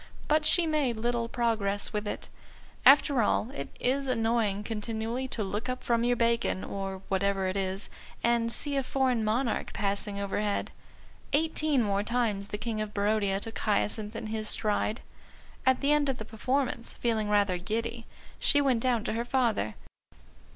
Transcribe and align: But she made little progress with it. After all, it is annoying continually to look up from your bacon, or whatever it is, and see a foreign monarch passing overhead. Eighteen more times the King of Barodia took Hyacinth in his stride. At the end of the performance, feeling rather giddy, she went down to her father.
But 0.27 0.47
she 0.47 0.65
made 0.65 0.97
little 0.97 1.29
progress 1.29 1.93
with 1.93 2.07
it. 2.07 2.27
After 2.87 3.21
all, 3.21 3.51
it 3.51 3.69
is 3.79 4.07
annoying 4.07 4.63
continually 4.63 5.27
to 5.27 5.43
look 5.43 5.69
up 5.69 5.83
from 5.83 6.03
your 6.03 6.15
bacon, 6.15 6.63
or 6.63 7.03
whatever 7.07 7.47
it 7.47 7.55
is, 7.55 7.87
and 8.23 8.51
see 8.51 8.75
a 8.75 8.81
foreign 8.81 9.23
monarch 9.23 9.73
passing 9.73 10.19
overhead. 10.19 10.71
Eighteen 11.33 11.83
more 11.83 12.01
times 12.01 12.47
the 12.47 12.57
King 12.57 12.81
of 12.81 12.95
Barodia 12.95 13.39
took 13.39 13.59
Hyacinth 13.59 14.15
in 14.15 14.25
his 14.25 14.49
stride. 14.49 15.01
At 15.67 15.81
the 15.81 15.91
end 15.93 16.09
of 16.09 16.17
the 16.17 16.25
performance, 16.25 16.93
feeling 16.93 17.29
rather 17.29 17.59
giddy, 17.59 18.07
she 18.39 18.59
went 18.59 18.79
down 18.81 19.03
to 19.03 19.13
her 19.13 19.23
father. 19.25 19.75